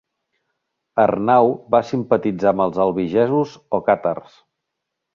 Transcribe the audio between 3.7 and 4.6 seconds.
o càtars.